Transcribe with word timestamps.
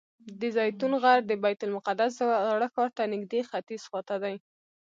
د 0.39 0.41
زیتون 0.55 0.91
غر 1.03 1.19
د 1.25 1.31
بیت 1.43 1.59
المقدس 1.67 2.11
زاړه 2.19 2.67
ښار 2.73 2.89
ته 2.97 3.03
نږدې 3.13 3.39
ختیځ 3.49 3.81
خوا 3.89 4.01
ته 4.09 4.15
دی. 4.23 4.35